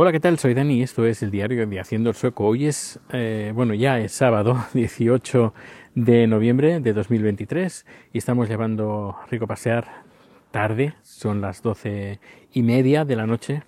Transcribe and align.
Hola, 0.00 0.12
¿qué 0.12 0.20
tal? 0.20 0.38
Soy 0.38 0.54
Dani, 0.54 0.80
esto 0.80 1.06
es 1.06 1.24
el 1.24 1.32
diario 1.32 1.66
de 1.66 1.80
Haciendo 1.80 2.10
el 2.10 2.14
Sueco. 2.14 2.46
Hoy 2.46 2.66
es, 2.66 3.00
eh, 3.12 3.50
bueno, 3.52 3.74
ya 3.74 3.98
es 3.98 4.12
sábado 4.12 4.56
18 4.72 5.52
de 5.96 6.28
noviembre 6.28 6.78
de 6.78 6.92
2023 6.92 7.84
y 8.12 8.18
estamos 8.18 8.48
llevando 8.48 9.16
rico 9.28 9.48
pasear 9.48 10.04
tarde, 10.52 10.94
son 11.02 11.40
las 11.40 11.62
doce 11.62 12.20
y 12.52 12.62
media 12.62 13.04
de 13.04 13.16
la 13.16 13.26
noche. 13.26 13.64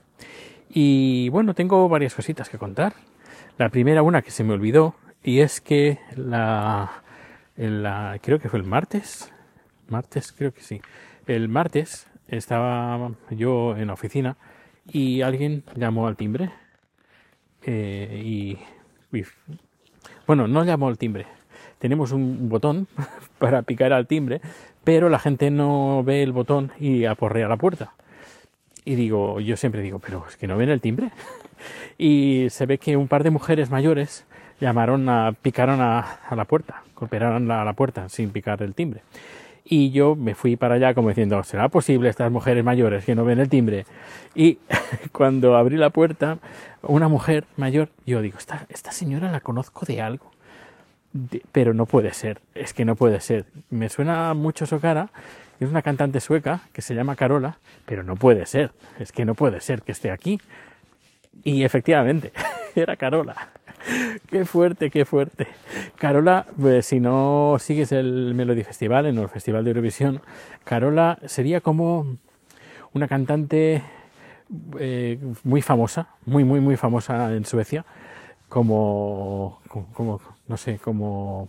Y 0.69 1.29
bueno, 1.31 1.53
tengo 1.55 1.89
varias 1.89 2.15
cositas 2.15 2.49
que 2.49 2.59
contar. 2.59 2.93
La 3.59 3.69
primera, 3.69 4.05
una 4.05 4.23
que 4.23 4.31
se 4.31 4.45
me 4.45 4.53
olvidó, 4.53 4.95
y 5.25 5.41
es 5.41 5.61
que 5.61 5.99
la, 6.15 7.03
la 7.57 8.21
creo 8.23 8.39
que 8.39 8.49
fue 8.49 8.61
el 8.61 8.67
martes, 8.67 9.33
martes, 9.89 10.31
creo 10.31 10.55
que 10.55 10.63
sí, 10.63 10.81
el 11.27 11.49
martes 11.49 12.07
estaba 12.29 13.11
yo 13.31 13.77
en 13.77 13.89
la 13.89 13.95
oficina 13.95 14.37
y 14.93 15.23
alguien 15.23 15.63
llamó 15.77 16.07
al 16.07 16.17
timbre 16.17 16.51
eh, 17.65 18.23
y, 18.25 18.59
bueno, 20.27 20.49
no 20.49 20.65
llamó 20.65 20.89
al 20.89 20.99
timbre. 20.99 21.27
Tenemos 21.79 22.13
un 22.13 22.49
botón 22.49 22.89
para 23.39 23.63
picar 23.63 23.93
al 23.93 24.07
timbre, 24.07 24.41
pero 24.85 25.09
la 25.09 25.19
gente 25.19 25.51
no 25.51 26.03
ve 26.05 26.23
el 26.23 26.33
botón 26.33 26.73
y 26.79 27.05
aporrea 27.05 27.49
la 27.49 27.57
puerta. 27.57 27.95
Y 28.85 28.95
digo, 28.95 29.41
yo 29.41 29.57
siempre 29.57 29.83
digo, 29.83 29.99
pero 29.99 30.25
es 30.29 30.37
que 30.37 30.47
no 30.47 30.57
ven 30.57 30.71
el 30.71 30.81
timbre. 30.81 31.11
Y 31.99 32.47
se 32.49 32.65
ve 32.65 32.79
que 32.79 32.97
un 32.97 33.07
par 33.07 33.23
de 33.23 33.29
mujeres 33.29 33.71
mayores 33.71 34.25
llamaron 34.59 35.07
a, 35.11 35.33
picaron 35.33 35.83
a, 35.83 36.21
la 36.35 36.47
puerta, 36.47 36.85
golpearon 36.97 37.51
a 37.51 37.63
la 37.63 37.73
puerta 37.75 38.09
sin 38.09 38.31
picar 38.31 38.63
el 38.63 38.75
timbre. 38.75 39.03
Y 39.65 39.91
yo 39.91 40.17
me 40.17 40.35
fui 40.35 40.57
para 40.57 40.75
allá 40.75 40.95
como 40.95 41.09
diciendo, 41.09 41.43
¿será 41.45 41.69
posible 41.69 42.09
estas 42.09 42.31
mujeres 42.31 42.65
mayores 42.65 43.05
que 43.05 43.15
no 43.15 43.25
ven 43.25 43.41
el 43.41 43.49
timbre? 43.49 43.85
Y 44.35 44.59
cuando 45.13 45.57
abrí 45.57 45.77
la 45.77 45.91
puerta, 45.91 46.39
una 46.83 47.09
mujer 47.09 47.45
mayor, 47.57 47.89
yo 48.07 48.23
digo, 48.23 48.39
esta, 48.39 48.67
esta 48.69 48.93
señora 48.93 49.31
la 49.31 49.41
conozco 49.41 49.87
de 49.87 50.01
algo. 50.01 50.31
pero 51.53 51.75
no 51.75 51.87
puede 51.87 52.13
ser, 52.15 52.41
es 52.55 52.73
que 52.73 52.85
no 52.85 52.97
puede 52.97 53.21
ser. 53.21 53.47
Me 53.71 53.89
suena 53.89 54.35
mucho 54.35 54.67
su 54.67 54.81
cara, 54.81 55.11
es 55.61 55.69
una 55.69 55.83
cantante 55.83 56.21
sueca 56.21 56.63
que 56.73 56.83
se 56.83 56.95
llama 56.95 57.17
Carola, 57.17 57.59
pero 57.85 58.03
no 58.03 58.17
puede 58.17 58.47
ser, 58.47 58.73
es 58.99 59.13
que 59.13 59.25
no 59.25 59.35
puede 59.35 59.61
ser 59.61 59.83
que 59.83 59.93
esté 59.93 60.11
aquí. 60.11 60.41
Y 61.45 61.65
efectivamente, 61.65 62.33
era 62.75 62.97
Carola. 62.97 63.51
Qué 64.31 64.45
fuerte, 64.45 64.91
qué 64.91 65.05
fuerte. 65.05 65.47
Carola, 65.97 66.47
pues, 66.61 66.87
si 66.87 67.01
no 67.01 67.57
sigues 67.59 67.93
el 67.93 68.35
Melody 68.35 68.65
Festival, 68.65 69.07
en 69.07 69.19
el 69.19 69.29
Festival 69.29 69.65
de 69.65 69.71
Eurovisión, 69.71 70.21
Carola 70.65 71.19
sería 71.27 71.61
como 71.61 72.17
una 72.93 73.09
cantante 73.09 73.83
eh, 74.79 75.19
muy 75.45 75.63
famosa, 75.63 76.09
muy, 76.27 76.45
muy, 76.45 76.61
muy 76.61 76.77
famosa 76.77 77.35
en 77.35 77.45
Suecia, 77.45 77.85
como, 78.49 79.61
como, 79.95 80.21
no 80.49 80.57
sé, 80.57 80.79
como 80.79 81.49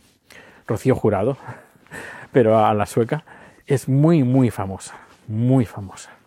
Rocío 0.68 0.96
Jurado, 0.96 1.38
pero 2.32 2.64
a 2.66 2.74
la 2.74 2.86
sueca, 2.86 3.24
es 3.66 3.90
muy, 3.90 4.24
muy 4.24 4.52
famosa, 4.52 4.96
muy 5.28 5.66
famosa 5.66 6.21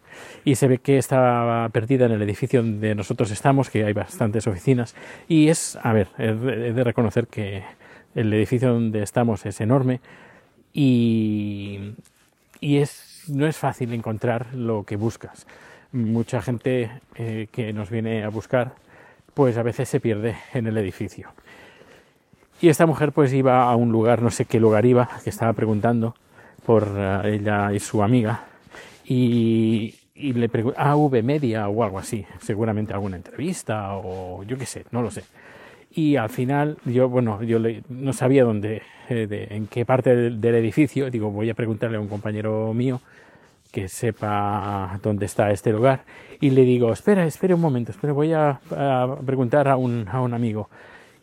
y 0.45 0.55
se 0.55 0.69
ve 0.69 0.79
que 0.79 0.99
está 0.99 1.69
perdida 1.73 2.07
en 2.07 2.13
el 2.13 2.23
edificio 2.23 2.63
donde 2.63 2.95
nosotros 2.95 3.31
estamos, 3.31 3.71
que 3.71 3.85
hay 3.85 3.93
bastantes 3.93 4.47
oficinas, 4.47 4.95
y 5.29 5.49
es, 5.49 5.79
a 5.83 5.93
ver, 5.93 6.09
he 6.19 6.33
de 6.33 6.85
reconocer 6.85 7.27
que 7.27 7.63
el 8.15 8.33
edificio 8.33 8.73
donde 8.73 9.03
estamos 9.03 9.45
es 9.47 9.61
enorme 9.61 10.01
y, 10.73 11.95
y 12.61 12.79
es, 12.79 13.25
no 13.29 13.47
es 13.47 13.57
fácil 13.57 13.93
encontrar 13.93 14.55
lo 14.55 14.85
que 14.85 14.97
buscas. 14.97 15.47
Mucha 15.93 16.43
gente 16.43 16.91
eh, 17.15 17.49
que 17.53 17.73
nos 17.73 17.91
viene 17.91 18.25
a 18.25 18.29
buscar, 18.29 18.73
pues 19.35 19.57
a 19.57 19.63
veces 19.63 19.89
se 19.89 20.01
pierde 20.01 20.37
en 20.53 20.67
el 20.67 20.77
edificio. 20.77 21.29
Y 22.61 22.69
esta 22.69 22.87
mujer 22.87 23.13
pues 23.13 23.33
iba 23.33 23.63
a 23.63 23.77
un 23.77 23.93
lugar, 23.93 24.23
no 24.23 24.31
sé 24.31 24.45
qué 24.45 24.59
lugar 24.61 24.87
iba, 24.87 25.09
que 25.23 25.31
estaba 25.31 25.53
preguntando 25.53 26.15
por 26.65 26.89
eh, 26.97 27.35
ella 27.35 27.73
y 27.73 27.81
su 27.81 28.03
amiga, 28.03 28.45
y, 29.05 29.95
y 30.15 30.33
le 30.33 30.49
pregunté, 30.49 30.79
AV 30.81 31.23
Media 31.23 31.69
o 31.69 31.83
algo 31.83 31.99
así, 31.99 32.25
seguramente 32.41 32.93
alguna 32.93 33.17
entrevista 33.17 33.95
o 33.95 34.45
yo 34.45 34.57
qué 34.57 34.67
sé, 34.67 34.85
no 34.93 35.03
lo 35.03 35.11
sé. 35.11 35.25
Y 35.91 36.17
al 36.17 36.29
final, 36.31 36.79
yo, 36.85 37.09
bueno, 37.09 37.43
yo 37.43 37.59
no 37.89 38.13
sabía 38.13 38.45
dónde, 38.45 38.83
eh, 39.09 39.47
en 39.51 39.67
qué 39.67 39.85
parte 39.85 40.15
del, 40.15 40.55
edificio, 40.55 41.11
digo, 41.11 41.31
voy 41.31 41.51
a 41.51 41.55
preguntarle 41.55 41.97
a 41.97 42.01
un 42.01 42.09
compañero 42.09 42.73
mío 42.75 43.01
que 43.71 43.89
sepa 43.89 44.99
dónde 45.03 45.27
está 45.27 45.51
este 45.51 45.73
lugar. 45.73 46.05
Y 46.41 46.51
le 46.51 46.63
digo, 46.63 46.93
espera, 46.93 47.27
espera 47.27 47.55
un 47.55 47.61
momento, 47.61 47.93
espera, 47.93 48.13
voy 48.13 48.33
a, 48.33 48.61
preguntar 49.25 49.69
a 49.69 49.77
un, 49.77 50.07
a 50.11 50.21
un 50.21 50.35
amigo. 50.35 50.69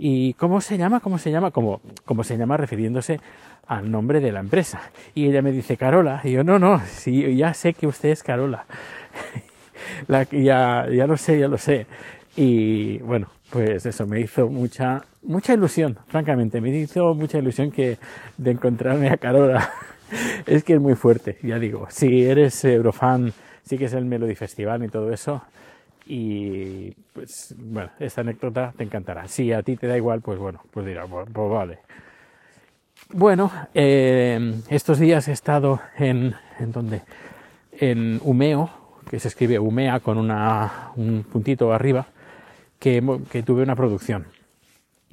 ¿Y 0.03 0.33
cómo 0.33 0.61
se 0.61 0.79
llama? 0.79 0.99
¿Cómo 0.99 1.19
se 1.19 1.29
llama? 1.29 1.51
Como, 1.51 1.79
como 2.05 2.23
se 2.23 2.35
llama 2.35 2.57
refiriéndose 2.57 3.19
al 3.67 3.91
nombre 3.91 4.19
de 4.19 4.31
la 4.31 4.39
empresa. 4.39 4.81
Y 5.13 5.27
ella 5.27 5.43
me 5.43 5.51
dice, 5.51 5.77
Carola. 5.77 6.21
Y 6.23 6.31
yo, 6.31 6.43
no, 6.43 6.57
no, 6.57 6.81
sí, 6.87 7.35
ya 7.35 7.53
sé 7.53 7.75
que 7.75 7.85
usted 7.85 8.09
es 8.09 8.23
Carola. 8.23 8.65
la, 10.07 10.23
ya, 10.23 10.87
ya 10.91 11.05
lo 11.05 11.17
sé, 11.17 11.37
ya 11.37 11.47
lo 11.47 11.59
sé. 11.59 11.85
Y 12.35 12.97
bueno, 12.97 13.27
pues 13.51 13.85
eso 13.85 14.07
me 14.07 14.19
hizo 14.21 14.49
mucha, 14.49 15.03
mucha 15.21 15.53
ilusión, 15.53 15.99
francamente. 16.07 16.61
Me 16.61 16.75
hizo 16.75 17.13
mucha 17.13 17.37
ilusión 17.37 17.69
que 17.69 17.99
de 18.37 18.51
encontrarme 18.51 19.11
a 19.11 19.17
Carola. 19.17 19.69
es 20.47 20.63
que 20.63 20.73
es 20.73 20.81
muy 20.81 20.95
fuerte, 20.95 21.37
ya 21.43 21.59
digo. 21.59 21.85
Si 21.91 22.25
eres 22.25 22.65
Eurofan, 22.65 23.33
sí 23.63 23.77
que 23.77 23.85
es 23.85 23.93
el 23.93 24.05
Melody 24.05 24.33
Festival 24.33 24.83
y 24.83 24.87
todo 24.87 25.13
eso. 25.13 25.43
Y 26.05 26.91
pues 27.13 27.55
bueno, 27.57 27.91
esta 27.99 28.21
anécdota 28.21 28.73
te 28.75 28.83
encantará. 28.83 29.27
Si 29.27 29.51
a 29.53 29.61
ti 29.63 29.77
te 29.77 29.87
da 29.87 29.97
igual, 29.97 30.21
pues 30.21 30.39
bueno, 30.39 30.61
pues 30.71 30.85
dirás, 30.85 31.09
pues, 31.09 31.49
vale. 31.49 31.79
Bueno, 33.13 33.51
eh, 33.73 34.61
estos 34.69 34.99
días 34.99 35.27
he 35.27 35.31
estado 35.31 35.81
en, 35.97 36.33
en 36.59 36.71
donde, 36.71 37.01
en 37.73 38.19
Umeo, 38.23 38.69
que 39.09 39.19
se 39.19 39.27
escribe 39.27 39.59
Umea 39.59 39.99
con 39.99 40.17
una, 40.17 40.91
un 40.95 41.23
puntito 41.23 41.73
arriba, 41.73 42.07
que, 42.79 43.03
que 43.29 43.43
tuve 43.43 43.63
una 43.63 43.75
producción 43.75 44.25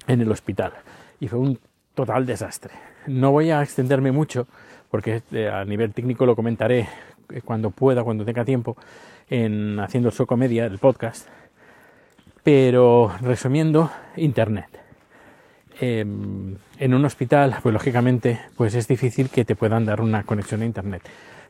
en 0.06 0.21
el 0.21 0.31
hospital 0.31 0.72
y 1.21 1.28
fue 1.28 1.38
un 1.38 1.59
total 1.94 2.25
desastre. 2.25 2.72
No 3.06 3.32
voy 3.32 3.50
a 3.50 3.62
extenderme 3.62 4.12
mucho 4.12 4.47
porque 4.91 5.22
eh, 5.32 5.49
a 5.49 5.65
nivel 5.65 5.93
técnico 5.93 6.26
lo 6.26 6.37
comentaré 6.37 6.88
cuando 7.44 7.71
pueda, 7.71 8.04
cuando 8.04 8.25
tenga 8.25 8.44
tiempo, 8.44 8.76
en 9.28 9.78
Haciendo 9.81 10.10
su 10.10 10.26
comedia, 10.26 10.66
el 10.66 10.78
podcast. 10.78 11.28
Pero 12.43 13.12
resumiendo, 13.21 13.91
Internet. 14.16 14.78
Em, 15.81 16.56
en 16.78 16.94
un 16.94 17.04
hospital, 17.04 17.56
pues 17.62 17.72
lógicamente, 17.72 18.41
pues 18.56 18.75
es 18.75 18.88
difícil 18.88 19.31
que 19.31 19.44
te 19.44 19.54
puedan 19.54 19.84
dar 19.84 20.00
una 20.00 20.25
conexión 20.25 20.62
a 20.62 20.65
internet. 20.65 21.03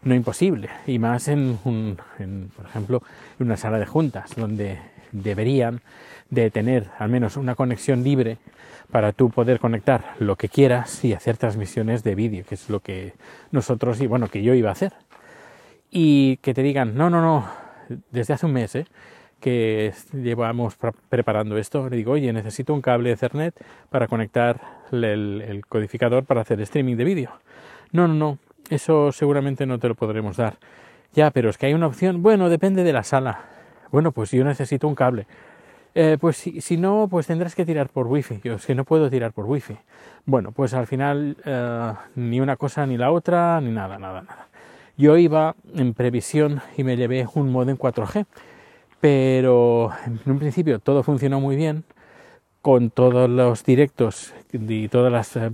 No 0.03 0.15
imposible, 0.15 0.69
y 0.87 0.99
más 0.99 1.29
en, 1.29 1.59
un, 1.65 1.99
por 2.57 2.67
ejemplo, 2.67 3.03
en 3.39 3.47
una 3.47 3.57
sala 3.57 3.79
de 3.79 3.87
juntas, 3.87 4.35
donde 4.37 4.79
deberían 5.13 5.81
de 6.31 6.51
tener 6.51 6.91
al 6.99 7.09
menos 7.09 7.37
una 7.37 7.55
conexión 7.55 8.05
libre 8.05 8.39
para 8.91 9.13
tú 9.13 9.31
poder 9.31 9.59
conectar 9.61 10.15
lo 10.19 10.37
que 10.37 10.49
quieras 10.49 11.05
y 11.05 11.13
hacer 11.13 11.37
transmisiones 11.37 12.03
de 12.05 12.15
vídeo, 12.15 12.45
que 12.49 12.55
es 12.55 12.71
lo 12.71 12.81
que 12.81 13.15
nosotros, 13.51 14.01
y 14.01 14.07
bueno, 14.07 14.29
que 14.29 14.43
yo 14.43 14.55
iba 14.55 14.69
a 14.69 14.73
hacer. 14.73 14.93
Y 15.91 16.37
que 16.39 16.55
te 16.55 16.63
digan, 16.63 16.95
no, 16.95 17.11
no, 17.11 17.21
no, 17.21 17.49
desde 18.11 18.35
hace 18.35 18.47
un 18.47 18.53
mes, 18.53 18.75
¿eh? 18.75 18.87
que 19.41 19.93
llevamos 20.13 20.77
preparando 21.09 21.57
esto, 21.59 21.89
le 21.89 21.97
digo, 21.97 22.13
oye, 22.13 22.33
necesito 22.33 22.75
un 22.75 22.81
cable 22.81 23.13
Ethernet 23.13 23.55
para 23.89 24.09
conectar 24.09 24.61
el, 24.91 25.63
codificador 25.69 26.25
para 26.25 26.41
hacer 26.41 26.61
streaming 26.61 26.97
de 26.97 27.05
vídeo. 27.05 27.31
No, 27.93 28.09
no, 28.09 28.15
no, 28.15 28.39
eso 28.71 29.13
seguramente 29.13 29.67
no 29.67 29.79
te 29.79 29.89
lo 29.89 29.95
podremos 29.95 30.37
dar. 30.37 30.57
Ya, 31.15 31.31
pero 31.31 31.51
es 31.51 31.59
que 31.59 31.67
hay 31.67 31.75
una 31.75 31.87
opción, 31.87 32.23
bueno, 32.23 32.49
depende 32.49 32.85
de 32.85 32.93
la 32.93 33.03
sala. 33.03 33.45
Bueno, 33.91 34.13
pues 34.13 34.31
yo 34.31 34.45
necesito 34.45 34.87
un 34.87 34.95
cable. 34.95 35.27
Eh, 35.95 36.19
pues 36.21 36.37
si, 36.37 36.77
no, 36.77 37.09
pues 37.11 37.27
tendrás 37.27 37.55
que 37.55 37.65
tirar 37.65 37.89
por 37.89 38.07
wifi. 38.07 38.41
Yo 38.45 38.55
es 38.55 38.67
que 38.67 38.75
no 38.75 38.85
puedo 38.85 39.09
tirar 39.11 39.33
por 39.33 39.47
wifi. 39.47 39.77
Bueno, 40.27 40.53
pues 40.53 40.75
al 40.75 40.87
final 40.87 41.37
eh, 41.45 41.93
ni 42.15 42.41
una 42.41 42.57
cosa 42.57 42.87
ni 42.87 42.97
la 42.97 43.11
otra, 43.11 43.61
ni 43.61 43.71
nada, 43.71 43.99
nada, 43.99 44.23
nada. 44.23 44.49
Yo 44.97 45.17
iba 45.17 45.55
en 45.75 45.95
previsión 45.95 46.61
y 46.77 46.85
me 46.85 46.97
llevé 46.97 47.27
un 47.35 47.51
modem 47.51 47.77
4G 47.77 48.27
pero 49.01 49.91
en 50.05 50.21
un 50.27 50.39
principio 50.39 50.79
todo 50.79 51.03
funcionó 51.03 51.41
muy 51.41 51.57
bien 51.57 51.85
con 52.63 52.91
todos 52.91 53.31
los 53.31 53.65
directos 53.65 54.35
y 54.53 54.89
todas 54.89 55.13
las, 55.13 55.37
eh, 55.37 55.51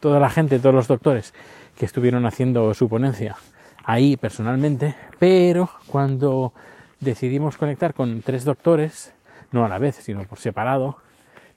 toda 0.00 0.20
la 0.20 0.30
gente, 0.30 0.58
todos 0.58 0.74
los 0.74 0.88
doctores 0.88 1.34
que 1.78 1.86
estuvieron 1.86 2.26
haciendo 2.26 2.72
su 2.74 2.88
ponencia 2.88 3.36
ahí 3.84 4.16
personalmente, 4.16 4.94
pero 5.18 5.70
cuando 5.86 6.52
decidimos 7.00 7.56
conectar 7.56 7.94
con 7.94 8.22
tres 8.22 8.44
doctores, 8.44 9.12
no 9.52 9.64
a 9.64 9.68
la 9.68 9.78
vez, 9.78 9.96
sino 9.96 10.24
por 10.24 10.38
separado, 10.38 10.98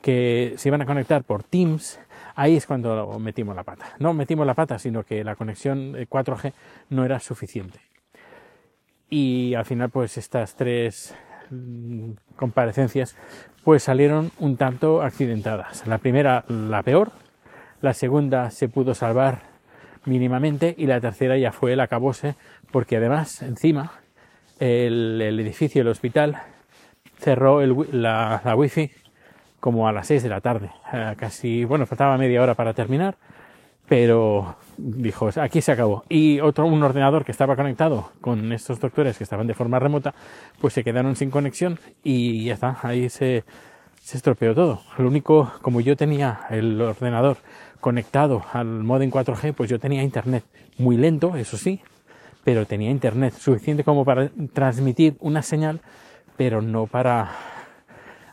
que 0.01 0.53
se 0.57 0.69
iban 0.69 0.81
a 0.81 0.85
conectar 0.85 1.23
por 1.23 1.43
Teams, 1.43 1.99
ahí 2.35 2.55
es 2.55 2.65
cuando 2.65 3.17
metimos 3.19 3.55
la 3.55 3.63
pata. 3.63 3.95
No 3.99 4.13
metimos 4.13 4.45
la 4.45 4.53
pata, 4.53 4.79
sino 4.79 5.03
que 5.03 5.23
la 5.23 5.35
conexión 5.35 5.93
4G 5.93 6.53
no 6.89 7.03
era 7.03 7.19
suficiente 7.19 7.79
y 9.09 9.55
al 9.55 9.65
final 9.65 9.89
pues 9.89 10.17
estas 10.17 10.55
tres 10.55 11.15
mm, 11.49 12.11
comparecencias 12.35 13.15
pues 13.63 13.83
salieron 13.83 14.31
un 14.39 14.57
tanto 14.57 15.01
accidentadas. 15.01 15.85
La 15.87 15.97
primera, 15.97 16.45
la 16.47 16.83
peor, 16.83 17.11
la 17.81 17.93
segunda 17.93 18.51
se 18.51 18.69
pudo 18.69 18.93
salvar 18.93 19.43
mínimamente 20.05 20.75
y 20.77 20.85
la 20.85 20.99
tercera 20.99 21.37
ya 21.37 21.51
fue 21.51 21.73
el 21.73 21.79
acabose 21.79 22.35
porque 22.71 22.97
además 22.97 23.41
encima 23.41 23.91
el, 24.59 25.21
edificio 25.21 25.81
del 25.81 25.91
hospital 25.91 26.37
cerró 27.17 27.61
la, 27.65 28.41
la 28.43 28.55
wifi 28.55 28.91
como 29.59 29.87
a 29.87 29.91
las 29.91 30.07
6 30.07 30.23
de 30.23 30.29
la 30.29 30.41
tarde. 30.41 30.71
Eh, 30.93 31.13
casi, 31.17 31.65
bueno, 31.65 31.85
faltaba 31.85 32.17
media 32.17 32.41
hora 32.41 32.55
para 32.55 32.73
terminar, 32.73 33.15
pero 33.87 34.55
dijo, 34.77 35.29
aquí 35.41 35.61
se 35.61 35.71
acabó. 35.71 36.03
Y 36.09 36.39
otro, 36.39 36.65
un 36.65 36.81
ordenador 36.81 37.25
que 37.25 37.31
estaba 37.31 37.55
conectado 37.55 38.11
con 38.21 38.51
estos 38.53 38.79
doctores 38.79 39.17
que 39.17 39.23
estaban 39.23 39.47
de 39.47 39.53
forma 39.53 39.79
remota, 39.79 40.13
pues 40.61 40.73
se 40.73 40.83
quedaron 40.83 41.15
sin 41.15 41.29
conexión 41.29 41.79
y 42.03 42.45
ya 42.45 42.53
está, 42.53 42.77
ahí 42.83 43.09
se, 43.09 43.43
se 44.01 44.17
estropeó 44.17 44.55
todo. 44.55 44.81
Lo 44.97 45.07
único, 45.07 45.51
como 45.61 45.81
yo 45.81 45.95
tenía 45.95 46.41
el 46.49 46.81
ordenador 46.81 47.37
conectado 47.79 48.43
al 48.53 48.65
modem 48.65 49.11
4G, 49.11 49.53
pues 49.53 49.69
yo 49.69 49.79
tenía 49.79 50.03
internet 50.03 50.43
muy 50.77 50.97
lento, 50.97 51.35
eso 51.35 51.57
sí, 51.57 51.81
pero 52.43 52.65
tenía 52.65 52.89
internet 52.89 53.33
suficiente 53.33 53.83
como 53.83 54.05
para 54.05 54.29
transmitir 54.53 55.15
una 55.19 55.41
señal, 55.41 55.81
pero 56.37 56.61
no 56.61 56.87
para 56.87 57.29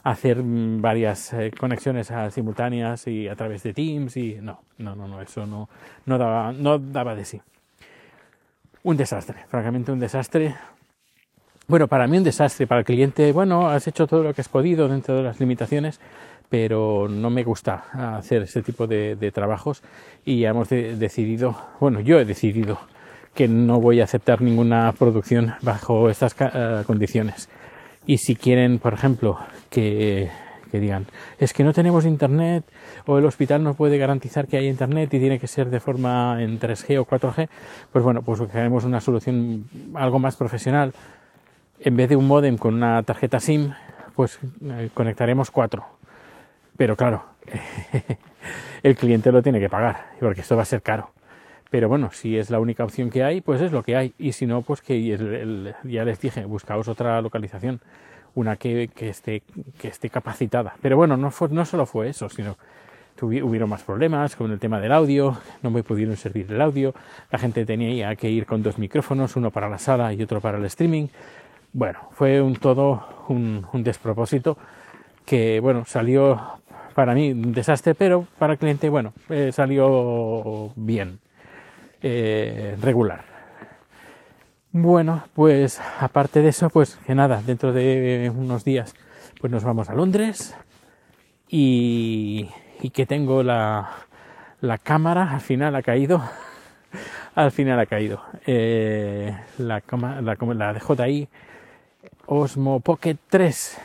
hacer 0.02 0.40
varias 0.40 1.32
eh, 1.32 1.50
conexiones 1.58 2.12
simultáneas 2.30 3.08
y 3.08 3.26
a 3.26 3.34
través 3.34 3.64
de 3.64 3.74
Teams 3.74 4.16
y 4.16 4.36
no, 4.40 4.60
no, 4.78 4.94
no, 4.94 5.08
no, 5.08 5.20
eso 5.20 5.46
no, 5.46 5.68
no, 6.04 6.16
daba, 6.16 6.52
no 6.52 6.78
daba 6.78 7.16
de 7.16 7.24
sí. 7.24 7.40
Un 8.84 8.96
desastre, 8.96 9.44
francamente 9.48 9.90
un 9.90 9.98
desastre. 9.98 10.54
Bueno, 11.68 11.88
para 11.88 12.06
mí 12.06 12.16
un 12.16 12.22
desastre, 12.22 12.68
para 12.68 12.78
el 12.80 12.84
cliente, 12.84 13.32
bueno, 13.32 13.68
has 13.68 13.88
hecho 13.88 14.06
todo 14.06 14.22
lo 14.22 14.32
que 14.32 14.40
has 14.40 14.48
podido 14.48 14.86
dentro 14.86 15.16
de 15.16 15.24
las 15.24 15.40
limitaciones, 15.40 15.98
pero 16.48 17.08
no 17.08 17.28
me 17.28 17.42
gusta 17.42 18.16
hacer 18.16 18.42
este 18.42 18.62
tipo 18.62 18.86
de, 18.86 19.32
trabajos 19.34 19.82
y 20.24 20.44
hemos 20.44 20.68
decidido, 20.68 21.56
bueno, 21.80 21.98
yo 21.98 22.20
he 22.20 22.24
decidido 22.24 22.78
que 23.34 23.48
no 23.48 23.80
voy 23.80 24.00
a 24.00 24.04
aceptar 24.04 24.42
ninguna 24.42 24.92
producción 24.92 25.54
bajo 25.60 26.08
estas 26.08 26.36
eh, 26.38 26.84
condiciones. 26.86 27.48
Y 28.06 28.18
si 28.18 28.36
quieren, 28.36 28.78
por 28.78 28.94
ejemplo, 28.94 29.36
que, 29.68 30.30
digan, 30.70 31.06
es 31.40 31.52
que 31.52 31.64
no 31.64 31.72
tenemos 31.72 32.04
internet 32.04 32.64
o 33.06 33.18
el 33.18 33.24
hospital 33.24 33.64
no 33.64 33.74
puede 33.74 33.98
garantizar 33.98 34.46
que 34.46 34.56
haya 34.56 34.68
internet 34.68 35.12
y 35.12 35.18
tiene 35.18 35.40
que 35.40 35.48
ser 35.48 35.68
de 35.70 35.80
forma 35.80 36.40
en 36.40 36.60
3G 36.60 37.00
o 37.00 37.04
4G, 37.04 37.48
pues 37.92 38.04
bueno, 38.04 38.22
pues 38.22 38.38
buscaremos 38.38 38.84
una 38.84 39.00
solución 39.00 39.64
algo 39.94 40.20
más 40.20 40.36
profesional. 40.36 40.92
En 41.80 41.96
vez 41.96 42.08
de 42.08 42.16
un 42.16 42.26
modem 42.26 42.56
con 42.56 42.74
una 42.74 43.02
tarjeta 43.02 43.40
SIM, 43.40 43.72
pues 44.14 44.38
eh, 44.64 44.90
conectaremos 44.94 45.50
cuatro. 45.50 45.84
Pero 46.76 46.96
claro, 46.96 47.24
el 48.82 48.96
cliente 48.96 49.32
lo 49.32 49.42
tiene 49.42 49.60
que 49.60 49.68
pagar, 49.68 50.06
porque 50.20 50.40
esto 50.40 50.56
va 50.56 50.62
a 50.62 50.66
ser 50.66 50.82
caro. 50.82 51.10
Pero 51.70 51.88
bueno, 51.88 52.10
si 52.12 52.38
es 52.38 52.50
la 52.50 52.60
única 52.60 52.84
opción 52.84 53.10
que 53.10 53.24
hay, 53.24 53.40
pues 53.40 53.60
es 53.60 53.72
lo 53.72 53.82
que 53.82 53.96
hay. 53.96 54.14
Y 54.18 54.32
si 54.32 54.46
no, 54.46 54.62
pues 54.62 54.80
que 54.80 55.74
ya 55.84 56.04
les 56.04 56.20
dije, 56.20 56.44
buscaos 56.44 56.88
otra 56.88 57.20
localización, 57.20 57.80
una 58.34 58.56
que, 58.56 58.90
esté, 58.98 59.42
capacitada. 60.10 60.74
Pero 60.80 60.96
bueno, 60.96 61.16
no, 61.16 61.30
fue, 61.30 61.48
no 61.48 61.64
solo 61.64 61.86
fue 61.86 62.08
eso, 62.08 62.28
sino 62.28 62.56
hubieron 63.22 63.68
más 63.68 63.82
problemas 63.82 64.36
con 64.36 64.52
el 64.52 64.58
tema 64.58 64.78
del 64.78 64.92
audio, 64.92 65.38
no 65.62 65.70
me 65.70 65.82
pudieron 65.82 66.16
servir 66.16 66.52
el 66.52 66.60
audio, 66.60 66.94
la 67.30 67.38
gente 67.38 67.64
tenía 67.64 68.14
que 68.14 68.28
ir 68.28 68.44
con 68.44 68.62
dos 68.62 68.78
micrófonos, 68.78 69.36
uno 69.36 69.50
para 69.50 69.70
la 69.70 69.78
sala 69.78 70.12
y 70.12 70.22
otro 70.22 70.40
para 70.40 70.58
el 70.58 70.64
streaming. 70.66 71.08
Bueno, 71.76 72.08
fue 72.12 72.40
un 72.40 72.56
todo 72.56 73.26
un, 73.28 73.66
despropósito 73.84 74.56
que, 75.26 75.60
bueno, 75.60 75.84
salió 75.84 76.40
para 76.94 77.12
mí 77.12 77.32
un 77.32 77.52
desastre, 77.52 77.94
pero 77.94 78.26
para 78.38 78.54
el 78.54 78.58
cliente, 78.58 78.88
bueno, 78.88 79.12
eh, 79.28 79.50
salió 79.52 80.72
bien. 80.74 81.20
Eh, 82.00 82.78
regular. 82.80 83.26
Bueno, 84.72 85.24
pues 85.34 85.78
aparte 86.00 86.40
de 86.40 86.48
eso, 86.48 86.70
pues 86.70 86.96
que 87.06 87.14
nada, 87.14 87.42
dentro 87.44 87.74
de 87.74 88.32
unos 88.34 88.64
días 88.64 88.94
pues 89.38 89.52
nos 89.52 89.62
vamos 89.62 89.90
a 89.90 89.94
Londres 89.94 90.56
y, 91.46 92.48
que 92.94 93.04
tengo 93.04 93.42
la, 93.42 93.90
la 94.62 94.78
cámara, 94.78 95.30
al 95.30 95.42
final 95.42 95.76
ha 95.76 95.82
caído, 95.82 96.22
al 97.34 97.50
final 97.50 97.78
ha 97.78 97.84
caído. 97.84 98.22
Eh, 98.46 99.36
la, 99.58 99.82
la, 100.22 100.54
la 100.54 100.72
DJI 100.72 101.28
Osmo 102.26 102.80
Pocket 102.80 103.16
3 103.28 103.78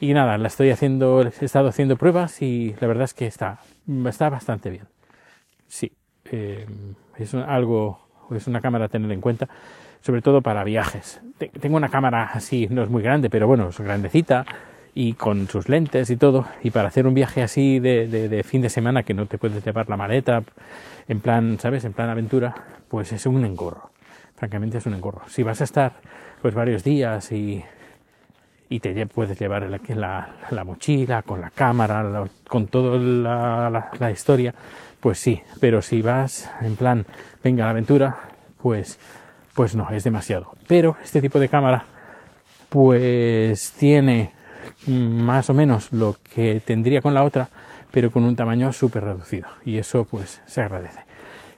y 0.00 0.12
nada, 0.12 0.36
la 0.38 0.48
estoy 0.48 0.70
haciendo, 0.70 1.22
he 1.22 1.44
estado 1.44 1.68
haciendo 1.68 1.96
pruebas 1.96 2.42
y 2.42 2.74
la 2.80 2.86
verdad 2.86 3.04
es 3.04 3.14
que 3.14 3.26
está, 3.26 3.60
está 4.06 4.28
bastante 4.28 4.70
bien. 4.70 4.86
Sí, 5.66 5.92
eh, 6.26 6.66
es 7.16 7.34
algo, 7.34 8.00
es 8.34 8.46
una 8.46 8.60
cámara 8.60 8.86
a 8.86 8.88
tener 8.88 9.10
en 9.12 9.20
cuenta, 9.20 9.48
sobre 10.02 10.20
todo 10.20 10.42
para 10.42 10.64
viajes. 10.64 11.20
Tengo 11.60 11.76
una 11.76 11.88
cámara 11.88 12.30
así, 12.32 12.66
no 12.70 12.82
es 12.82 12.90
muy 12.90 13.02
grande, 13.02 13.30
pero 13.30 13.46
bueno, 13.46 13.68
es 13.68 13.80
grandecita 13.80 14.44
y 14.94 15.14
con 15.14 15.48
sus 15.48 15.68
lentes 15.68 16.10
y 16.10 16.16
todo. 16.16 16.46
Y 16.62 16.70
para 16.70 16.88
hacer 16.88 17.06
un 17.06 17.14
viaje 17.14 17.42
así 17.42 17.78
de, 17.78 18.06
de, 18.06 18.42
fin 18.42 18.60
de 18.60 18.68
semana 18.68 19.04
que 19.04 19.14
no 19.14 19.26
te 19.26 19.38
puedes 19.38 19.64
llevar 19.64 19.88
la 19.88 19.96
maleta, 19.96 20.42
en 21.08 21.20
plan, 21.20 21.58
¿sabes? 21.58 21.84
En 21.84 21.92
plan 21.92 22.10
aventura, 22.10 22.54
pues 22.88 23.12
es 23.12 23.24
un 23.26 23.44
engorro. 23.44 23.90
Francamente 24.36 24.78
es 24.78 24.86
un 24.86 24.94
engorro. 24.94 25.22
Si 25.28 25.42
vas 25.42 25.60
a 25.60 25.64
estar 25.64 25.94
pues 26.42 26.54
varios 26.54 26.84
días 26.84 27.32
y, 27.32 27.64
y 28.68 28.80
te 28.80 29.06
puedes 29.06 29.38
llevar 29.38 29.62
la, 29.88 30.28
la, 30.50 30.64
mochila 30.64 31.22
con 31.22 31.40
la 31.40 31.50
cámara, 31.50 32.24
con 32.48 32.66
toda 32.66 32.98
la, 32.98 34.10
historia, 34.10 34.54
pues 35.00 35.18
sí, 35.18 35.40
pero 35.60 35.82
si 35.82 36.02
vas 36.02 36.50
en 36.60 36.76
plan, 36.76 37.06
venga 37.42 37.64
la 37.64 37.70
aventura, 37.70 38.16
pues, 38.60 38.98
pues 39.54 39.74
no, 39.74 39.88
es 39.90 40.04
demasiado. 40.04 40.52
Pero 40.66 40.96
este 41.02 41.20
tipo 41.20 41.38
de 41.38 41.48
cámara, 41.48 41.84
pues 42.68 43.72
tiene 43.72 44.32
más 44.86 45.50
o 45.50 45.54
menos 45.54 45.92
lo 45.92 46.16
que 46.34 46.60
tendría 46.64 47.02
con 47.02 47.14
la 47.14 47.24
otra, 47.24 47.48
pero 47.90 48.10
con 48.10 48.24
un 48.24 48.34
tamaño 48.34 48.72
súper 48.72 49.04
reducido. 49.04 49.46
Y 49.64 49.78
eso 49.78 50.04
pues 50.04 50.40
se 50.46 50.62
agradece. 50.62 51.00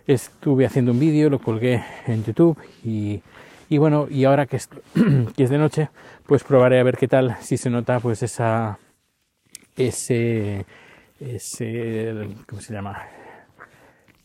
Estuve 0.07 0.67
haciendo 0.67 0.93
un 0.93 1.01
vídeo, 1.01 1.31
lo 1.31 1.39
colgué 1.39 1.83
en 2.07 2.25
YouTube 2.25 2.59
y, 2.85 3.23
y 3.69 3.79
bueno, 3.79 4.07
y 4.11 4.25
ahora 4.25 4.47
que 4.47 4.57
es, 4.57 4.69
que 5.37 5.45
es 5.45 5.51
de 5.51 5.59
noche, 5.59 5.91
pues 6.27 6.45
probaré 6.45 6.81
a 6.81 6.83
ver 6.83 6.97
qué 6.97 7.09
tal, 7.09 7.37
si 7.41 7.57
se 7.57 7.71
nota 7.71 8.01
pues 8.01 8.23
esa, 8.23 8.79
ese, 9.77 10.67
ese, 11.21 12.29
¿cómo 12.47 12.61
se 12.61 12.73
llama? 12.73 12.99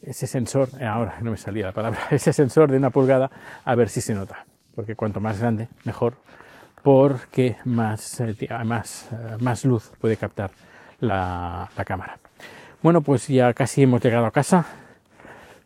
ese 0.02 0.26
sensor, 0.28 0.70
eh, 0.80 0.86
ahora 0.86 1.18
no 1.22 1.32
me 1.32 1.38
salía 1.38 1.66
la 1.66 1.72
palabra, 1.72 2.00
ese 2.12 2.34
sensor 2.34 2.72
de 2.72 2.78
una 2.78 2.90
pulgada, 2.90 3.30
a 3.64 3.76
ver 3.76 3.90
si 3.90 4.02
se 4.02 4.14
nota. 4.14 4.46
Porque 4.76 4.96
cuanto 4.96 5.20
más 5.20 5.40
grande, 5.40 5.68
mejor, 5.84 6.16
porque 6.82 7.58
más, 7.66 8.20
eh, 8.22 8.36
más, 8.64 9.10
eh, 9.12 9.38
más 9.40 9.66
luz 9.66 9.92
puede 10.00 10.18
captar 10.18 10.52
la, 11.00 11.70
la 11.76 11.86
cámara. 11.86 12.18
Bueno, 12.82 13.02
pues 13.02 13.28
ya 13.28 13.54
casi 13.54 13.84
hemos 13.84 14.02
llegado 14.02 14.26
a 14.26 14.32
casa. 14.32 14.66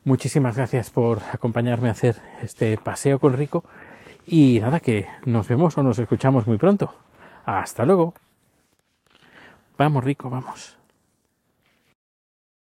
Muchísimas 0.06 0.56
gracias 0.56 0.92
por 0.92 1.20
acompañarme 1.32 1.90
a 1.90 1.94
hacer 1.94 2.22
este 2.44 2.78
paseo 2.78 3.18
con 3.18 3.34
Rico. 3.34 3.64
Y 4.28 4.60
nada, 4.60 4.80
que 4.80 5.08
nos 5.26 5.48
vemos 5.48 5.76
o 5.80 5.84
nos 5.84 5.98
escuchamos 5.98 6.46
muy 6.46 6.60
pronto. 6.60 6.94
Hasta 7.44 7.86
luego. 7.86 8.14
Vamos, 9.80 10.04
Rico, 10.04 10.30
vamos. 10.30 10.78